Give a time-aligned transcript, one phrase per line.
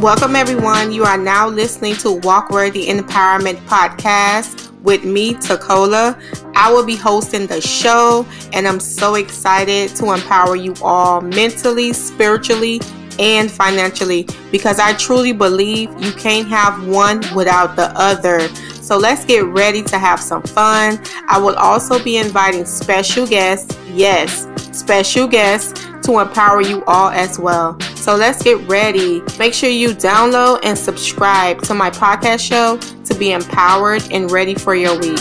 [0.00, 0.92] Welcome, everyone.
[0.92, 6.16] You are now listening to Walk Worthy Empowerment Podcast with me, Tecola.
[6.54, 11.92] I will be hosting the show, and I'm so excited to empower you all mentally,
[11.92, 12.80] spiritually,
[13.18, 18.48] and financially because I truly believe you can't have one without the other.
[18.80, 21.02] So let's get ready to have some fun.
[21.26, 27.36] I will also be inviting special guests, yes, special guests to empower you all as
[27.38, 27.76] well.
[27.98, 29.22] So let's get ready.
[29.38, 34.54] Make sure you download and subscribe to my podcast show to be empowered and ready
[34.54, 35.18] for your week.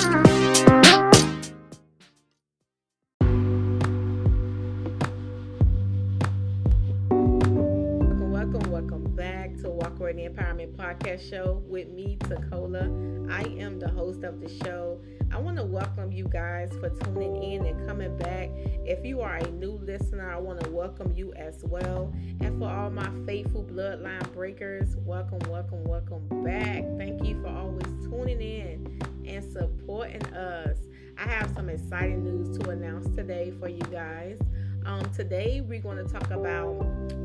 [8.21, 13.29] Welcome, welcome back to Walk Worthy Empowerment Podcast Show with me, Tecola.
[13.29, 15.01] I am the host of the show.
[15.31, 18.49] I want to welcome you guys for tuning in and coming back.
[18.85, 22.13] If you are a new listener, I want to welcome you as well.
[22.41, 26.83] And for all my faithful bloodline breakers, welcome, welcome, welcome back.
[26.97, 30.77] Thank you for always tuning in and supporting us.
[31.17, 34.39] I have some exciting news to announce today for you guys.
[34.85, 36.75] Um, today we're going to talk about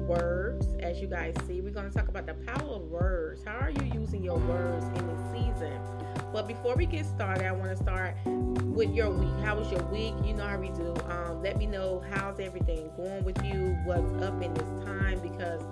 [0.08, 0.67] words.
[0.80, 3.44] As you guys see, we're going to talk about the power of words.
[3.44, 6.11] How are you using your words in this season?
[6.33, 9.44] But before we get started, I want to start with your week.
[9.44, 10.14] How was your week?
[10.25, 10.94] You know how we do.
[11.11, 13.77] Um, let me know how's everything going with you.
[13.84, 15.20] What's up in this time?
[15.20, 15.62] Because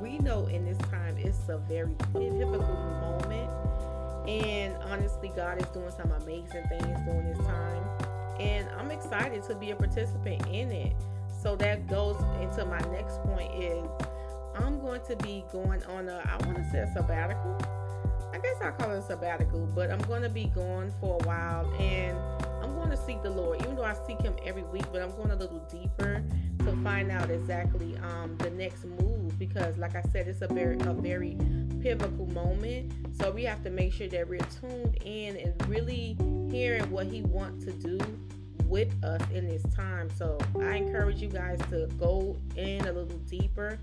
[0.00, 3.50] we know in this time it's a very pivotal moment.
[4.26, 7.84] And honestly, God is doing some amazing things during this time.
[8.40, 10.92] And I'm excited to be a participant in it.
[11.42, 13.84] So that goes into my next point is
[14.56, 17.85] I'm going to be going on a I want to say a sabbatical.
[18.36, 21.26] I guess I'll call it a sabbatical, but I'm going to be gone for a
[21.26, 22.18] while and
[22.62, 23.62] I'm going to seek the Lord.
[23.62, 26.22] Even though I seek Him every week, but I'm going a little deeper
[26.58, 30.76] to find out exactly um, the next move because, like I said, it's a very
[30.80, 31.38] a very
[31.80, 32.92] pivotal moment.
[33.18, 36.18] So we have to make sure that we're tuned in and really
[36.50, 37.98] hearing what He wants to do
[38.66, 40.10] with us in this time.
[40.14, 43.78] So I encourage you guys to go in a little deeper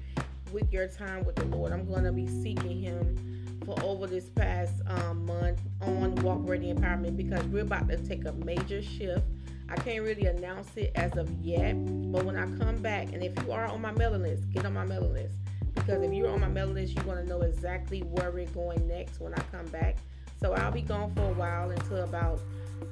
[0.52, 1.72] with your time with the Lord.
[1.72, 3.34] I'm going to be seeking Him
[3.66, 8.26] for over this past um, month on Walk Worthy Empowerment because we're about to take
[8.26, 9.24] a major shift.
[9.70, 11.74] I can't really announce it as of yet,
[12.12, 14.74] but when I come back, and if you are on my mailing list, get on
[14.74, 15.36] my mailing list
[15.76, 18.88] because if you're on my mailing list, you're going to know exactly where we're going
[18.88, 19.98] next when I come back.
[20.40, 22.42] So I'll be gone for a while until about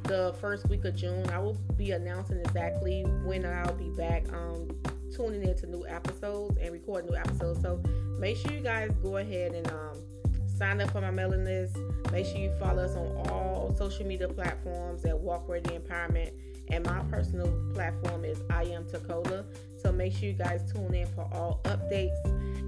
[0.04, 1.30] the first week of June.
[1.30, 4.70] I will be announcing exactly when I'll be back um,
[5.14, 7.62] tuning into new episodes and recording new episodes.
[7.62, 7.82] So
[8.20, 9.91] make sure you guys go ahead and um,
[10.62, 11.76] sign up for my mailing list.
[12.12, 16.34] Make sure you follow us on all social media platforms at Walk Worthy Empowerment.
[16.70, 19.44] And my personal platform is I am Tecola.
[19.82, 22.24] So make sure you guys tune in for all updates.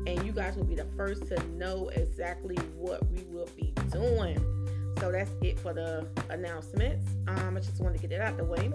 [0.08, 4.44] And you guys will be the first to know exactly what we will be doing.
[5.00, 7.06] So that's it for the announcements.
[7.28, 8.72] Um, I just wanted to get it out the way.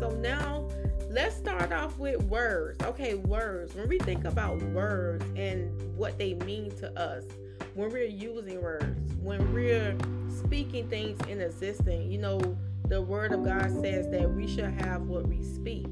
[0.00, 0.66] So now
[1.10, 2.82] let's start off with words.
[2.84, 3.74] Okay, words.
[3.74, 7.24] When we think about words and what they mean to us,
[7.74, 9.96] when we're using words, when we're
[10.28, 12.40] speaking things in existence, you know,
[12.88, 15.86] the word of God says that we should have what we speak.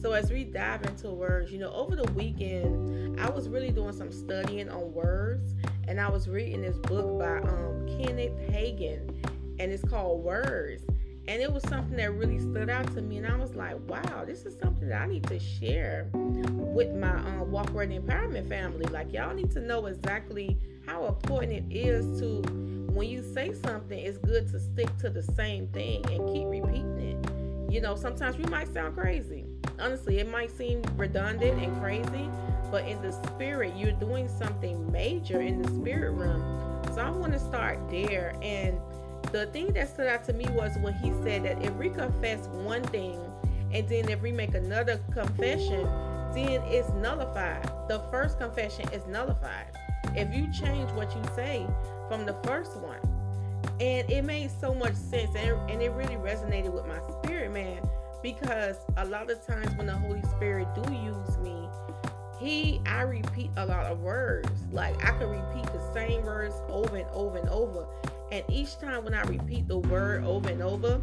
[0.00, 3.92] So as we dive into words, you know, over the weekend, I was really doing
[3.92, 5.54] some studying on words,
[5.86, 9.10] and I was reading this book by um, Kenneth Hagin,
[9.58, 10.84] and it's called Words.
[11.28, 14.24] And it was something that really stood out to me, and I was like, "Wow,
[14.24, 18.86] this is something that I need to share with my um, Walk Worthy Empowerment family.
[18.86, 20.58] Like, y'all need to know exactly
[20.90, 22.42] how important it is to,
[22.92, 26.98] when you say something, it's good to stick to the same thing and keep repeating
[26.98, 27.72] it.
[27.72, 29.44] You know, sometimes we might sound crazy,
[29.78, 32.28] honestly, it might seem redundant and crazy,
[32.72, 36.82] but in the spirit, you're doing something major in the spirit realm.
[36.92, 38.34] So I want to start there.
[38.42, 38.80] And
[39.30, 42.48] the thing that stood out to me was when he said that if we confess
[42.48, 43.20] one thing
[43.72, 45.84] and then if we make another confession,
[46.34, 47.70] then it's nullified.
[47.88, 49.76] The first confession is nullified.
[50.14, 51.66] If you change what you say
[52.08, 52.98] from the first one.
[53.78, 57.80] And it made so much sense and, and it really resonated with my spirit, man
[58.22, 61.68] because a lot of times when the Holy Spirit do use me,
[62.38, 64.48] he I repeat a lot of words.
[64.72, 67.86] Like I can repeat the same words over and over and over.
[68.32, 71.00] And each time when I repeat the word over and over,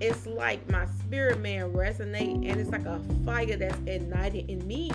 [0.00, 4.92] it's like my spirit man resonate and it's like a fire that's ignited in me.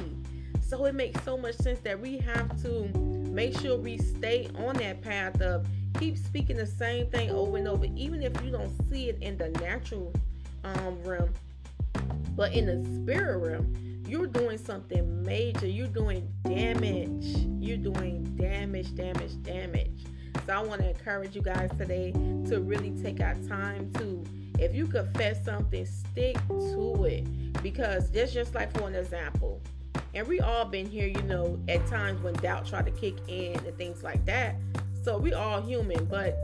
[0.62, 2.88] So it makes so much sense that we have to
[3.31, 5.66] make sure we stay on that path of
[6.00, 9.38] keep speaking the same thing over and over, even if you don't see it in
[9.38, 10.13] the natural
[10.63, 11.30] um, realm
[12.36, 15.68] but in the spirit realm, you're doing something major.
[15.68, 17.25] You're doing damage.
[17.60, 20.06] You're doing damage, damage, damage.
[20.45, 24.24] So I want to encourage you guys today to really take our time to,
[24.60, 27.62] if you confess something, stick to it.
[27.62, 29.62] Because that's just like for an example.
[30.13, 33.56] And we all been here, you know, at times when doubt try to kick in
[33.56, 34.56] and things like that.
[35.04, 36.38] So we all human, but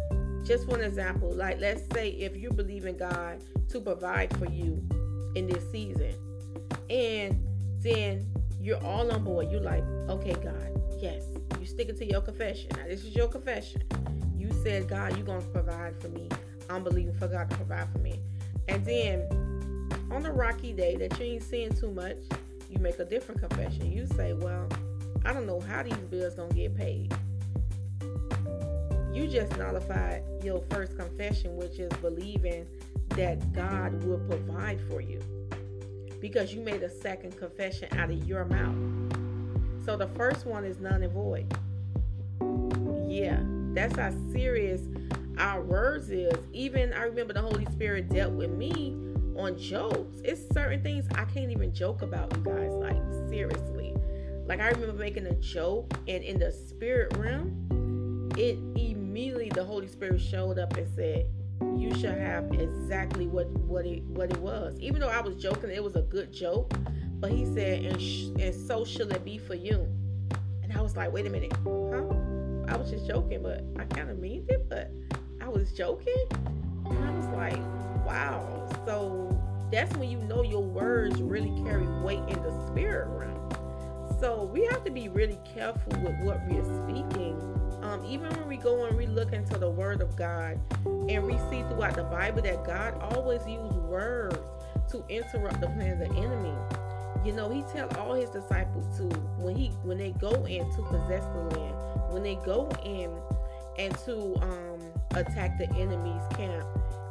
[0.46, 4.82] just an example, like let's say if you believe in God to provide for you
[5.36, 6.14] in this season,
[6.90, 7.46] and
[7.82, 8.26] then
[8.60, 9.52] you're all on board.
[9.52, 11.24] You're like, okay, God, yes.
[11.60, 12.70] You stick it to your confession.
[12.76, 13.84] Now, this is your confession.
[14.38, 16.30] You said, God, you're to provide for me.
[16.70, 18.20] I'm believing for God to provide for me.
[18.68, 19.22] And then
[20.12, 22.18] on a rocky day that you ain't seeing too much,
[22.70, 23.92] you make a different confession.
[23.92, 24.68] You say, well,
[25.26, 27.14] I don't know how these bills to get paid.
[29.14, 32.68] You just nullified your first confession, which is believing
[33.10, 35.22] that God will provide for you
[36.20, 38.76] because you made a second confession out of your mouth.
[39.86, 41.52] So the first one is none and void.
[43.08, 43.40] Yeah,
[43.74, 44.82] that's how serious
[45.38, 46.38] our words is.
[46.52, 48.96] Even I remember the Holy Spirit dealt with me
[49.38, 50.22] on jokes.
[50.24, 52.74] It's certain things I can't even joke about, you guys.
[52.74, 53.96] Like seriously.
[54.46, 59.88] Like I remember making a joke and in the spirit realm, it immediately the Holy
[59.88, 61.28] Spirit showed up and said,
[61.76, 64.78] you should have exactly what what it what it was.
[64.80, 66.74] Even though I was joking, it was a good joke.
[67.20, 69.88] But he said, and, sh- and so shall it be for you.
[70.62, 72.04] And I was like, wait a minute, huh?
[72.68, 74.92] I was just joking, but I kind of mean it, but
[75.42, 76.14] I was joking.
[76.86, 77.77] And I was like,
[78.08, 78.68] wow.
[78.86, 79.38] So
[79.72, 83.34] that's when you know your words really carry weight in the spirit realm.
[84.20, 87.58] So we have to be really careful with what we are speaking
[87.88, 91.38] um, even when we go and we look into the Word of God and we
[91.50, 94.38] see throughout the Bible that God always used words
[94.92, 96.54] to interrupt the plans of the enemy.
[97.24, 99.04] You know, He tell all His disciples to
[99.38, 101.76] when he when they go in to possess the land,
[102.12, 103.12] when they go in
[103.78, 104.80] and to um,
[105.12, 106.66] attack the enemy's camp.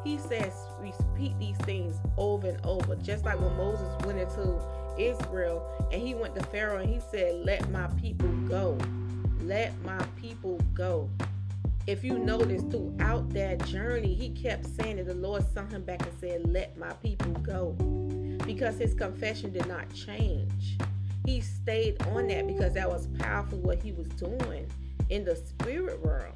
[0.07, 4.61] He says repeat these things over and over, just like when Moses went into
[4.99, 8.79] Israel and he went to Pharaoh and he said, "Let my people go."
[9.47, 11.09] let my people go.
[11.87, 15.07] If you notice throughout that journey, he kept saying it.
[15.07, 17.73] The Lord sent him back and said, Let my people go.
[18.45, 20.79] Because his confession did not change.
[21.25, 24.67] He stayed on that because that was powerful what he was doing
[25.11, 26.35] in the spirit world.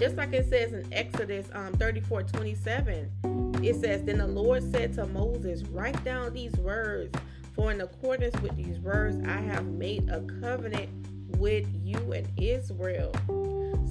[0.00, 4.94] Just like it says in Exodus um, 34 27, it says, Then the Lord said
[4.94, 7.14] to Moses, Write down these words,
[7.54, 10.88] for in accordance with these words I have made a covenant
[11.36, 13.12] with you and Israel.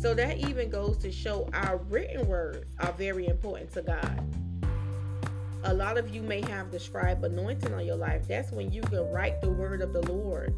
[0.02, 4.36] So that even goes to show our written words are very important to God.
[5.66, 8.28] A lot of you may have the scribe anointing on your life.
[8.28, 10.56] That's when you can write the word of the Lord.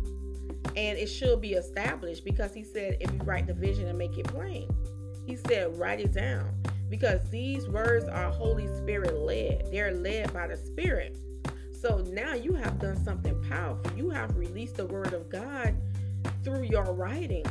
[0.77, 4.18] And it should be established because he said, if you write the vision and make
[4.18, 4.69] it plain,
[5.25, 6.50] he said, write it down.
[6.89, 11.18] Because these words are Holy Spirit led, they're led by the Spirit.
[11.71, 13.91] So now you have done something powerful.
[13.97, 15.75] You have released the word of God
[16.44, 17.45] through your writing.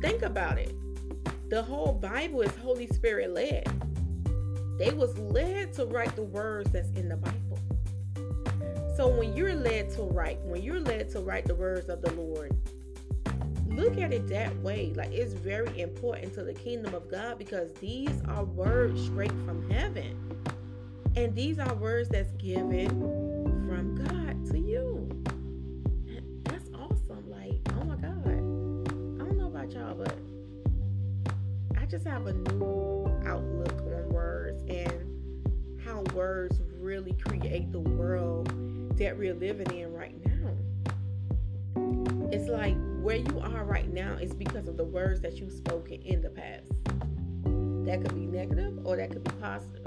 [0.00, 0.74] Think about it.
[1.50, 3.64] The whole Bible is Holy Spirit led.
[4.78, 7.58] They was led to write the words that's in the Bible.
[8.96, 12.12] So when you're led to write, when you're led to write the words of the
[12.12, 12.56] Lord,
[13.74, 14.92] look at it that way.
[14.94, 19.68] Like it's very important to the kingdom of God because these are words straight from
[19.70, 20.18] heaven.
[21.16, 22.88] And these are words that's given
[23.68, 25.08] from God to you.
[26.44, 27.30] That's awesome.
[27.30, 28.26] Like, oh my God.
[28.26, 30.16] I don't know about y'all, but
[31.78, 38.48] I just have a new outlook on words and how words really create the world
[38.98, 40.32] that we're living in right now.
[42.30, 46.00] It's like where you are right now is because of the words that you've spoken
[46.02, 46.70] in the past.
[47.84, 49.84] That could be negative or that could be positive.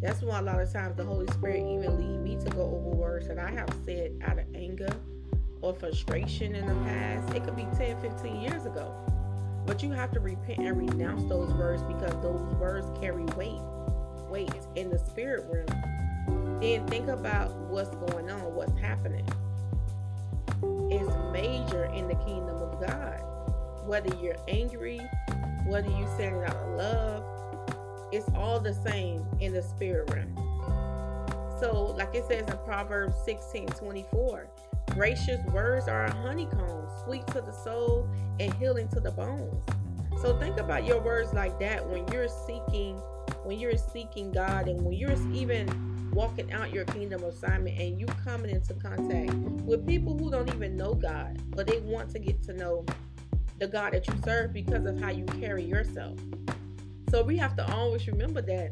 [0.00, 2.96] That's why a lot of times the Holy Spirit even lead me to go over
[2.96, 4.88] words that I have said out of anger
[5.60, 7.34] or frustration in the past.
[7.34, 8.94] It could be 10, 15 years ago.
[9.66, 13.60] But you have to repent and renounce those words because those words carry weight,
[14.30, 16.60] weight in the spirit realm.
[16.60, 19.26] Then think about what's going on, what's happening.
[21.34, 23.20] Major in the kingdom of God.
[23.84, 25.00] Whether you're angry,
[25.66, 27.24] whether you're saying it out of love,
[28.12, 30.32] it's all the same in the spirit realm.
[31.60, 34.48] So, like it says in Proverbs 16 24,
[34.90, 39.64] Gracious words are a honeycomb, sweet to the soul and healing to the bones.
[40.22, 43.00] So think about your words like that when you're seeking
[43.42, 45.68] when you're seeking God and when you're even
[46.14, 50.76] walking out your kingdom assignment and you coming into contact with people who don't even
[50.76, 52.86] know God, but they want to get to know
[53.58, 56.18] the God that you serve because of how you carry yourself.
[57.10, 58.70] So we have to always remember that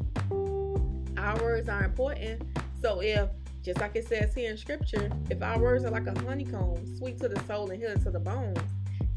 [1.17, 2.43] our words are important.
[2.81, 3.29] So if
[3.63, 7.19] just like it says here in scripture, if our words are like a honeycomb, sweet
[7.21, 8.59] to the soul and healing to the bones,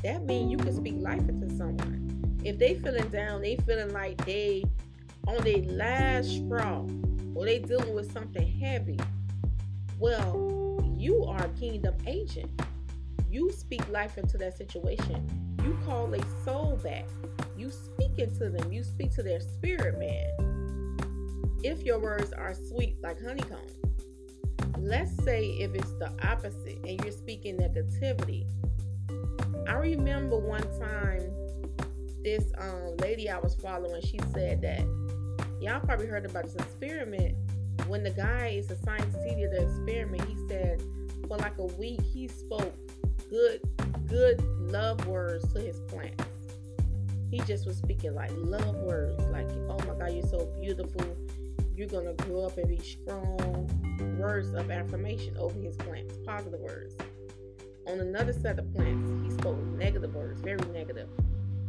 [0.04, 2.40] that means you can speak life into someone.
[2.44, 4.64] If they feeling down, they feeling like they
[5.28, 6.86] on their last straw,
[7.36, 9.00] or they dealing with something heavy,
[10.00, 12.50] well, you are a kingdom agent.
[13.30, 15.56] You speak life into that situation.
[15.64, 17.06] You call a soul back.
[17.58, 18.72] You speak into them.
[18.72, 21.58] You speak to their spirit, man.
[21.64, 23.68] If your words are sweet like honeycomb,
[24.78, 28.46] let's say if it's the opposite and you're speaking negativity.
[29.68, 31.24] I remember one time
[32.24, 35.05] this um, lady I was following, she said that
[35.62, 37.36] y'all probably heard about this experiment.
[37.88, 40.82] When the guy is assigned to see the experiment, he said
[41.28, 42.74] for like a week he spoke
[43.30, 43.62] good,
[44.08, 46.24] good love words to his plants.
[47.32, 51.06] He just was speaking like love words, like, oh my God, you're so beautiful.
[51.76, 53.68] You're gonna grow up and be strong
[54.18, 56.96] words of affirmation over his plants, positive words.
[57.88, 61.10] On another set of plants, he spoke negative words, very negative.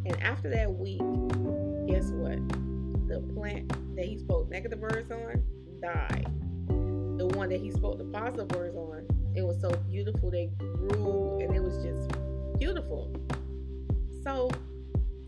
[0.04, 1.00] And after that week,
[1.88, 2.38] guess what?
[3.08, 5.42] The plant that he spoke negative words on
[5.80, 6.26] died.
[7.18, 10.30] The one that he spoke the positive words on, it was so beautiful.
[10.30, 12.10] They grew and it was just
[12.58, 13.14] beautiful.
[14.22, 14.50] So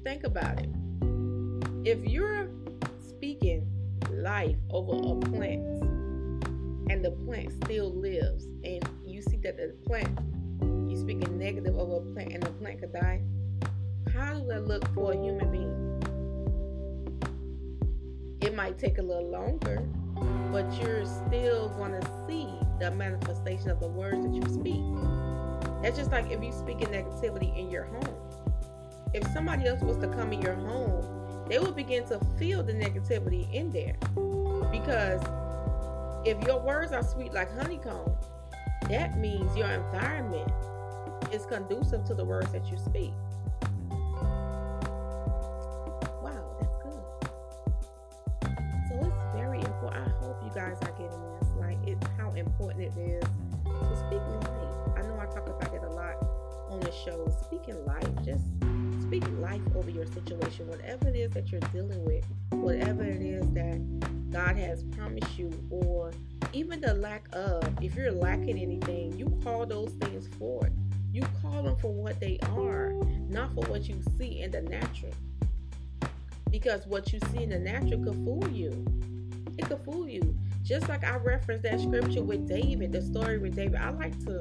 [0.04, 0.68] think about it.
[1.84, 2.50] If you're
[3.00, 3.66] speaking
[4.10, 5.98] life over a plant,
[6.90, 10.18] and the plant still lives and you see that the plant
[10.88, 13.20] you speaking negative of a plant and the plant could die
[14.14, 15.97] how does that look for a human being
[18.40, 19.86] it might take a little longer
[20.52, 22.48] but you're still going to see
[22.80, 24.82] the manifestation of the words that you speak.
[25.82, 28.16] That's just like if you speak in negativity in your home.
[29.14, 31.18] If somebody else was to come in your home
[31.48, 33.96] they will begin to feel the negativity in there.
[34.70, 35.22] Because
[36.26, 38.12] if your words are sweet like honeycomb,
[38.88, 40.52] that means your environment
[41.32, 43.12] is conducive to the words that you speak.
[56.88, 57.28] The show.
[57.44, 58.44] Speaking life, just
[59.02, 63.46] speak life over your situation, whatever it is that you're dealing with, whatever it is
[63.52, 66.12] that God has promised you, or
[66.52, 70.72] even the lack of, if you're lacking anything, you call those things forth.
[71.12, 72.92] You call them for what they are,
[73.28, 75.12] not for what you see in the natural.
[76.50, 78.86] Because what you see in the natural could fool you.
[79.58, 80.36] It could fool you.
[80.62, 84.40] Just like I referenced that scripture with David, the story with David, I like to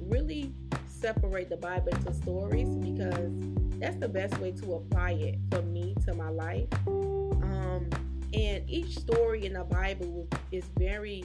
[0.00, 0.52] really
[1.00, 3.30] separate the Bible into stories because
[3.78, 6.68] that's the best way to apply it for me to my life.
[6.86, 7.88] Um,
[8.34, 11.24] and each story in the Bible is very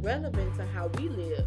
[0.00, 1.46] relevant to how we live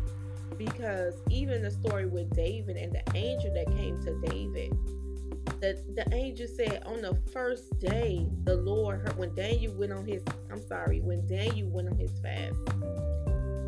[0.57, 4.71] because even the story with David and the angel that came to David,
[5.59, 10.05] the, the angel said on the first day, the Lord heard when Daniel went on
[10.05, 12.59] his, I'm sorry, when Daniel went on his fast,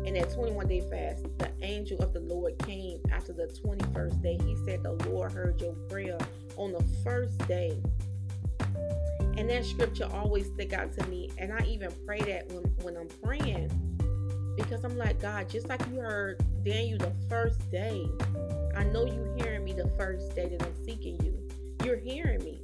[0.06, 4.38] and that 21 day fast, the angel of the Lord came after the 21st day.
[4.44, 6.16] He said, The Lord heard your prayer
[6.56, 7.76] on the first day.
[9.36, 11.30] And that scripture always stick out to me.
[11.38, 13.68] And I even pray that when, when I'm praying.
[14.56, 18.08] Because I'm like, God, just like you heard Daniel the first day,
[18.76, 21.36] I know you hearing me the first day that I'm seeking you.
[21.84, 22.62] You're hearing me.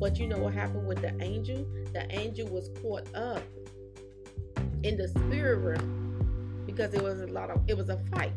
[0.00, 1.64] But you know what happened with the angel?
[1.92, 3.42] The angel was caught up
[4.82, 6.01] in the spirit realm
[6.74, 8.32] because it was a lot of it was a fight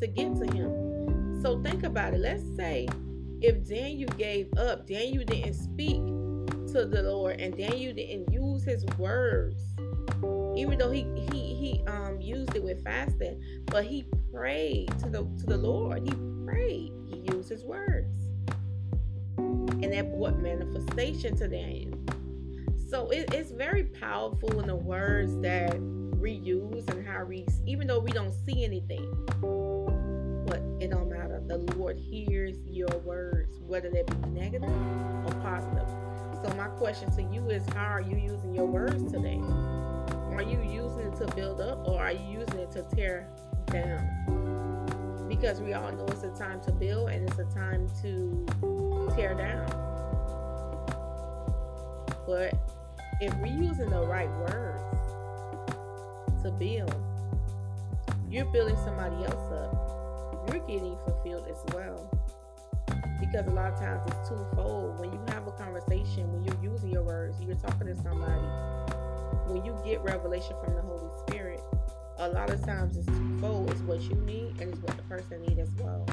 [0.00, 1.42] to get to him.
[1.42, 2.20] So think about it.
[2.20, 2.88] Let's say
[3.40, 6.02] if Daniel gave up, Daniel didn't speak
[6.72, 9.62] to the Lord, and Daniel didn't use his words,
[10.56, 15.24] even though he he he um used it with fasting, but he prayed to the
[15.40, 16.02] to the Lord.
[16.04, 16.14] He
[16.44, 16.92] prayed.
[17.06, 18.16] He used his words,
[19.36, 21.98] and that brought manifestation to Daniel.
[22.88, 25.74] So it, it's very powerful in the words that
[26.24, 29.12] we use and how we, even though we don't see anything,
[30.46, 31.42] but it don't matter.
[31.46, 35.86] The Lord hears your words, whether they be negative or positive.
[36.42, 39.38] So my question to you is how are you using your words today?
[40.32, 43.28] Are you using it to build up or are you using it to tear
[43.66, 45.28] down?
[45.28, 48.46] Because we all know it's a time to build and it's a time to
[49.14, 49.66] tear down.
[52.26, 52.54] But
[53.20, 54.80] if we're using the right words
[56.44, 56.94] to build,
[58.28, 62.10] you're building somebody else up, you're getting fulfilled as well.
[63.18, 65.00] Because a lot of times it's twofold.
[65.00, 68.46] When you have a conversation, when you're using your words, you're talking to somebody,
[69.48, 71.62] when you get revelation from the Holy Spirit,
[72.18, 73.70] a lot of times it's twofold.
[73.70, 76.06] It's what you need and it's what the person needs as well.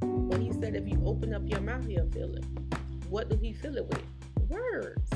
[0.00, 2.44] But he said if you open up your mouth, he'll fill it.
[3.08, 4.02] What do he fill it with?
[4.50, 5.10] Words.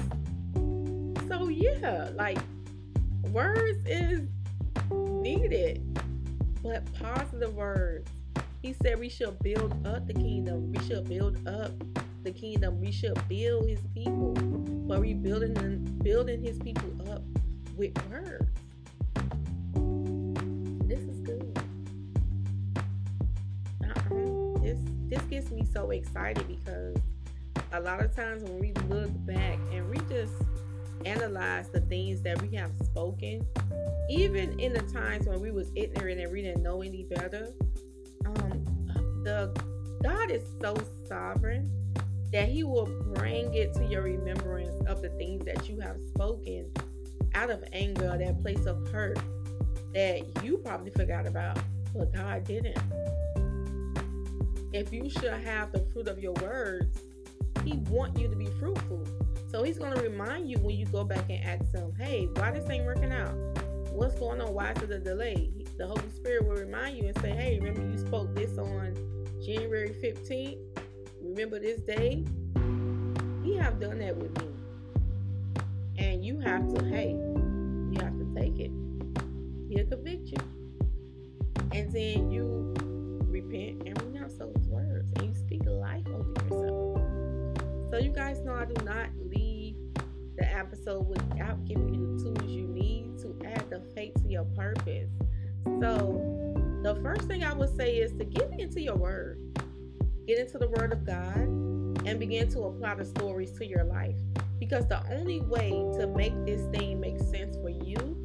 [1.28, 2.38] So yeah, like
[3.30, 4.28] words is
[4.90, 5.82] needed,
[6.62, 8.10] but positive words.
[8.62, 10.72] He said we should build up the kingdom.
[10.72, 11.72] We should build up
[12.22, 12.80] the kingdom.
[12.80, 14.34] We should build his people.
[14.34, 17.22] But we building and building his people up
[17.76, 18.48] with words.
[20.86, 21.58] This is good.
[23.84, 24.60] Uh-uh.
[24.60, 26.96] This this gets me so excited because
[27.72, 30.34] a lot of times when we look back and we just
[31.04, 33.46] analyze the things that we have spoken,
[34.08, 37.48] even in the times when we was ignorant and we didn't know any better,
[38.26, 38.64] um,
[39.24, 39.54] the
[40.02, 41.70] God is so sovereign
[42.32, 46.70] that He will bring it to your remembrance of the things that you have spoken
[47.34, 49.18] out of anger, that place of hurt
[49.94, 51.58] that you probably forgot about,
[51.94, 52.78] but God didn't.
[54.72, 56.98] If you should have the fruit of your words,
[57.64, 59.06] He want you to be fruitful.
[59.52, 62.52] So he's going to remind you when you go back and ask him, hey, why
[62.52, 63.34] this ain't working out?
[63.92, 64.54] What's going on?
[64.54, 65.50] Why is it a delay?
[65.76, 68.94] The Holy Spirit will remind you and say, hey, remember you spoke this on
[69.44, 70.56] January 15th?
[71.20, 72.24] Remember this day?
[73.44, 74.48] He have done that with me.
[75.98, 78.70] And you have to, hey, you have to take it.
[79.68, 80.38] He'll convict you.
[81.72, 82.74] And then you
[83.28, 85.12] repent and renounce those words.
[85.16, 87.02] And you speak life over yourself.
[87.90, 89.41] So you guys know I do not leave
[90.36, 94.44] the episode without giving you the tools you need to add the faith to your
[94.56, 95.10] purpose.
[95.64, 99.38] So the first thing I would say is to get into your word.
[100.26, 104.16] Get into the word of God and begin to apply the stories to your life.
[104.58, 108.16] Because the only way to make this thing make sense for you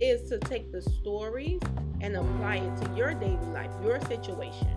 [0.00, 1.60] is to take the stories
[2.00, 4.68] and apply it to your daily life, your situation.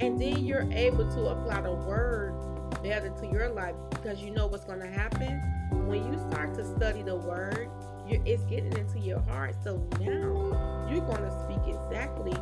[0.00, 2.34] And then you're able to apply the word
[2.82, 5.40] better to your life because you know what's going to happen.
[5.86, 7.68] When you start to study the word
[8.10, 9.54] it's getting into your heart.
[9.62, 12.32] So now you're going to speak exactly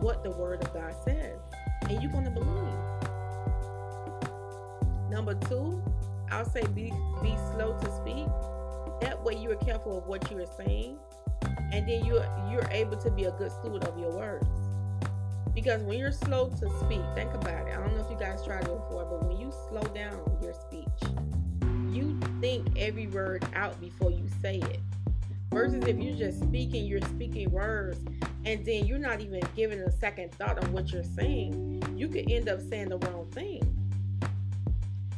[0.00, 1.38] what the word of god says
[1.88, 2.48] and you're going to believe.
[5.10, 5.82] Number two
[6.30, 8.26] i'll say be be slow to speak.
[9.00, 10.98] That way you are careful of what you are saying
[11.72, 14.46] and then you're you're able to be a good steward of your words
[15.60, 17.76] because when you're slow to speak, think about it.
[17.76, 20.54] I don't know if you guys tried it before, but when you slow down your
[20.54, 21.10] speech,
[21.90, 24.78] you think every word out before you say it.
[25.52, 27.98] Versus if you're just speaking, you're speaking words,
[28.44, 32.30] and then you're not even giving a second thought on what you're saying, you could
[32.30, 33.60] end up saying the wrong thing.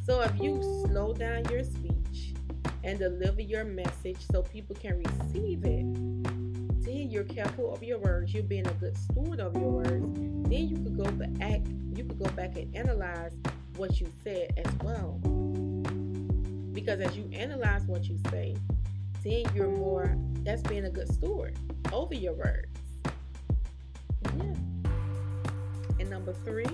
[0.07, 2.33] So if you slow down your speech
[2.83, 6.20] and deliver your message so people can receive it,
[6.83, 10.05] then you're careful of your words, you're being a good steward of your words,
[10.49, 11.61] then you could go back
[11.93, 13.33] you could go back and analyze
[13.75, 15.19] what you said as well.
[16.73, 18.55] Because as you analyze what you say,
[19.23, 21.57] then you're more that's being a good steward
[21.91, 22.67] over your words.
[24.37, 24.55] Yeah.
[25.99, 26.65] And number three,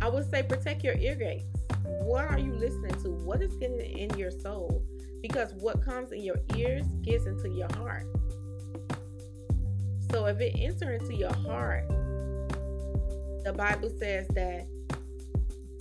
[0.00, 1.44] I would say protect your ear gates.
[1.84, 3.10] What are you listening to?
[3.10, 4.82] What is getting in your soul?
[5.22, 8.06] Because what comes in your ears gets into your heart.
[10.16, 11.86] So if it enters into your heart,
[13.44, 14.66] the Bible says that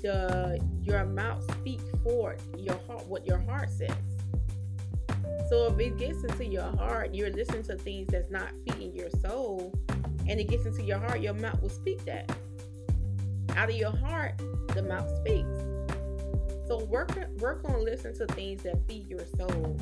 [0.01, 3.95] the your mouth speak for your heart what your heart says.
[5.49, 9.09] So if it gets into your heart, you're listening to things that's not feeding your
[9.21, 9.73] soul,
[10.27, 12.29] and it gets into your heart, your mouth will speak that.
[13.55, 14.33] Out of your heart,
[14.73, 16.67] the mouth speaks.
[16.67, 19.77] So work work on listening to things that feed your soul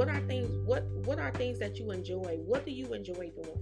[0.00, 2.38] what are things what what are things that you enjoy?
[2.46, 3.60] What do you enjoy doing?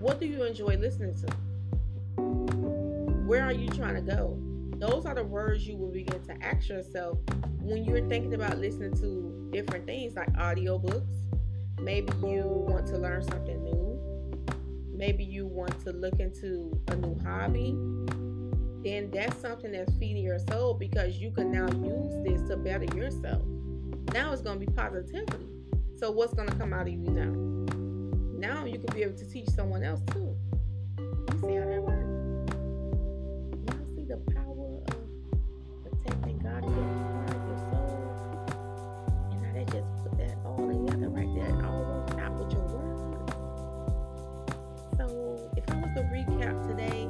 [0.00, 1.32] What do you enjoy listening to?
[3.24, 4.36] Where are you trying to go?
[4.78, 7.20] Those are the words you will begin to ask yourself
[7.60, 11.14] when you're thinking about listening to different things like audiobooks.
[11.78, 13.96] Maybe you want to learn something new.
[14.92, 17.76] Maybe you want to look into a new hobby.
[18.82, 22.86] Then that's something that's feeding your soul because you can now use this to better
[22.96, 23.44] yourself
[24.14, 25.44] now it's going to be positivity.
[25.96, 27.32] So what's going to come out of you now?
[28.38, 30.36] Now you can be able to teach someone else too.
[30.98, 32.06] You see how that works?
[33.66, 37.98] Y'all see the power of protecting God in your soul?
[39.32, 41.48] And how they just put that all together right there.
[41.48, 43.02] It all works out with your words.
[44.96, 47.08] So if I was to recap today,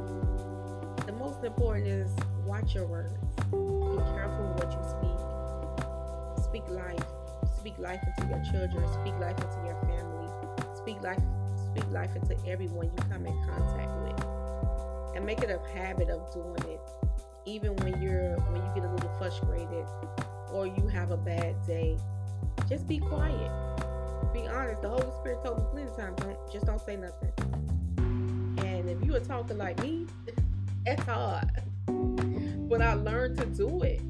[1.04, 2.10] the most important is
[2.46, 3.12] watch your words.
[3.50, 5.03] Be careful what you speak
[6.64, 7.04] Speak life.
[7.58, 8.92] Speak life into your children.
[8.92, 10.28] Speak life into your family.
[10.76, 11.20] Speak life.
[11.70, 16.32] Speak life into everyone you come in contact with, and make it a habit of
[16.32, 16.80] doing it,
[17.44, 19.86] even when you're when you get a little frustrated
[20.52, 21.98] or you have a bad day.
[22.68, 23.50] Just be quiet.
[24.32, 24.82] Be honest.
[24.82, 27.32] The Holy Spirit told me plenty of times, don't just don't say nothing.
[28.64, 30.06] And if you are talking like me,
[30.86, 31.50] it's hard.
[31.86, 34.00] But I learned to do it.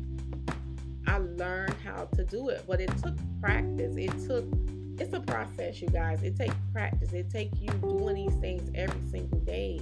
[1.06, 2.64] I learned how to do it.
[2.66, 3.96] But it took practice.
[3.96, 4.44] It took
[4.98, 6.22] it's a process, you guys.
[6.22, 7.12] It takes practice.
[7.12, 9.80] It takes you doing these things every single day.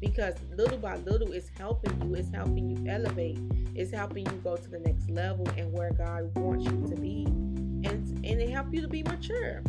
[0.00, 2.14] Because little by little it's helping you.
[2.14, 3.38] It's helping you elevate.
[3.74, 7.24] It's helping you go to the next level and where God wants you to be.
[7.24, 9.62] And and it helps you to be mature.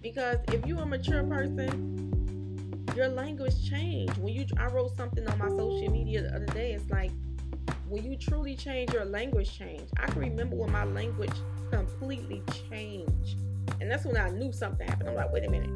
[0.00, 4.16] Because if you're a mature person, your language change.
[4.18, 7.10] When you I wrote something on my social media the other day, it's like
[7.94, 9.88] when you truly change your language change.
[10.00, 11.30] I can remember when my language
[11.70, 13.38] completely changed.
[13.80, 15.10] And that's when I knew something happened.
[15.10, 15.70] I'm like, wait a minute.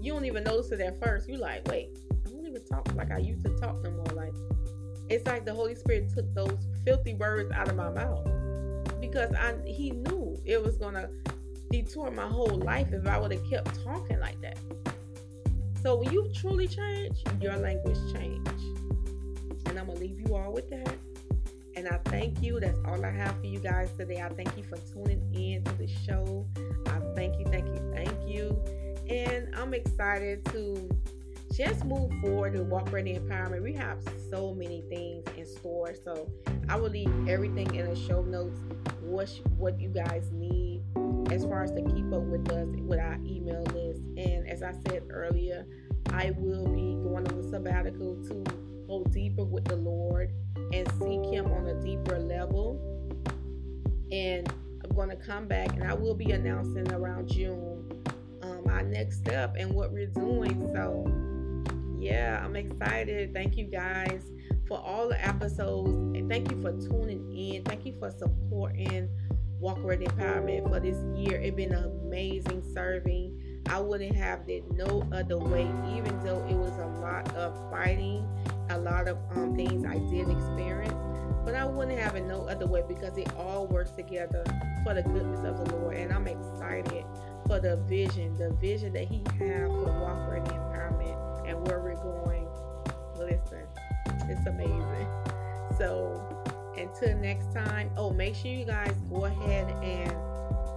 [0.00, 1.28] You don't even notice it at first.
[1.28, 1.90] You like, wait,
[2.26, 4.06] I don't even talk like I used to talk no more.
[4.14, 4.32] Like
[5.10, 8.26] it's like the Holy Spirit took those filthy words out of my mouth.
[8.98, 11.10] Because I he knew it was gonna
[11.70, 14.56] detour my whole life if I would have kept talking like that.
[15.82, 18.48] So when you truly change, your language change.
[19.72, 20.94] And I'm gonna leave you all with that.
[21.76, 22.60] And I thank you.
[22.60, 24.20] That's all I have for you guys today.
[24.20, 26.46] I thank you for tuning in to the show.
[26.88, 28.62] I thank you, thank you, thank you.
[29.08, 30.90] And I'm excited to
[31.54, 33.62] just move forward and Walk Worthy Empowerment.
[33.62, 33.96] We have
[34.30, 35.94] so many things in store.
[36.04, 36.30] So
[36.68, 38.60] I will leave everything in the show notes,
[39.00, 40.82] what what you guys need
[41.30, 44.02] as far as to keep up with us with our email list.
[44.18, 45.64] And as I said earlier,
[46.10, 50.30] I will be going on a sabbatical to go deeper with the Lord
[50.72, 52.78] and seek Him on a deeper level.
[54.10, 54.52] And
[54.84, 57.88] I'm going to come back and I will be announcing around June
[58.42, 60.70] um, our next step and what we're doing.
[60.74, 61.06] So,
[61.98, 63.32] yeah, I'm excited.
[63.32, 64.30] Thank you guys
[64.68, 67.64] for all the episodes and thank you for tuning in.
[67.64, 69.08] Thank you for supporting
[69.58, 71.40] Walk Worthy Empowerment for this year.
[71.40, 73.62] It's been amazing serving.
[73.68, 78.26] I wouldn't have it no other way, even though it was a lot of fighting,
[78.70, 80.94] a lot of um, things I did experience.
[81.44, 84.44] But I wouldn't have it no other way because it all works together
[84.84, 85.96] for the goodness of the Lord.
[85.96, 87.04] And I'm excited
[87.46, 91.94] for the vision, the vision that He has for Walk Worthy Empowerment and where we're
[91.94, 92.46] going.
[93.16, 93.66] Listen,
[94.28, 95.08] it's amazing.
[95.78, 96.20] So
[96.76, 100.12] until next time, oh, make sure you guys go ahead and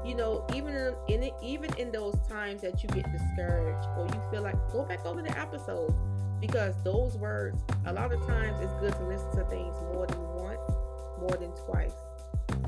[0.06, 4.22] you know, even in, in even in those times that you get discouraged or you
[4.32, 5.96] feel like go back over the episodes
[6.48, 10.20] because those words a lot of times it's good to listen to things more than
[10.36, 10.60] once,
[11.20, 11.94] more than twice.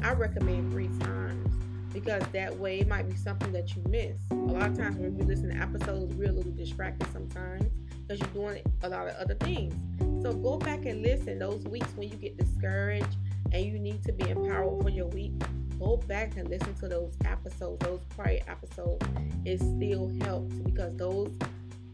[0.01, 1.53] I recommend three times
[1.93, 4.17] because that way it might be something that you miss.
[4.31, 7.71] A lot of times when we listen to episodes, we're a little distracted sometimes
[8.07, 9.75] because you're doing a lot of other things.
[10.23, 13.15] So go back and listen those weeks when you get discouraged
[13.51, 15.33] and you need to be empowered for your week,
[15.79, 19.05] go back and listen to those episodes, those prior episodes.
[19.45, 21.31] It still helps because those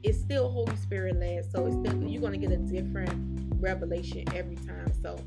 [0.03, 1.49] it's still Holy Spirit led.
[1.51, 4.91] So it's still you're gonna get a different revelation every time.
[5.01, 5.17] So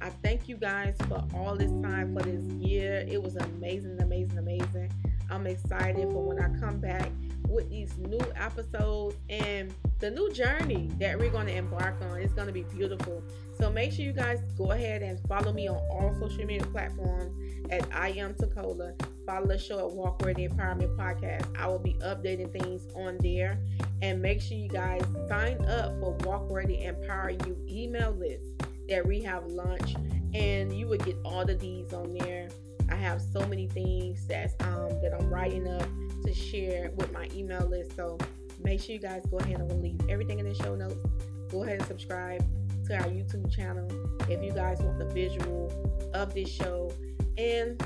[0.00, 3.04] I thank you guys for all this time for this year.
[3.08, 4.92] It was amazing, amazing, amazing.
[5.30, 7.10] I'm excited for when I come back
[7.48, 12.20] with these new episodes and the new journey that we're going to embark on.
[12.20, 13.22] It's going to be beautiful.
[13.58, 17.32] So make sure you guys go ahead and follow me on all social media platforms
[17.70, 18.94] at I am Tecola.
[19.26, 21.46] Follow the show at Walk Worthy Empowerment Podcast.
[21.58, 23.58] I will be updating things on there.
[24.02, 28.44] And make sure you guys sign up for Walk Worthy Empower You email list
[28.88, 29.96] that we have launched.
[30.34, 32.48] And you will get all the D's on there.
[32.88, 35.88] I have so many things that's um that I'm writing up
[36.24, 37.96] to share with my email list.
[37.96, 38.18] So
[38.62, 41.04] make sure you guys go ahead and leave everything in the show notes.
[41.50, 42.44] Go ahead and subscribe
[42.86, 43.88] to our YouTube channel
[44.28, 45.72] if you guys want the visual
[46.14, 46.92] of this show.
[47.38, 47.82] And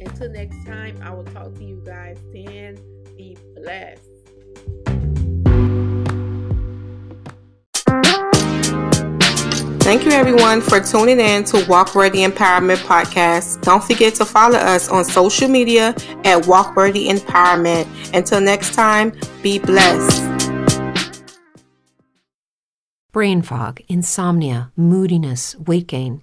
[0.00, 2.78] until next time, I will talk to you guys then.
[3.16, 4.11] Be blessed.
[9.92, 13.60] Thank you, everyone, for tuning in to Walk Worthy Empowerment Podcast.
[13.60, 17.86] Don't forget to follow us on social media at Walk Worthy Empowerment.
[18.14, 20.22] Until next time, be blessed.
[23.12, 26.22] Brain fog, insomnia, moodiness, weight gain.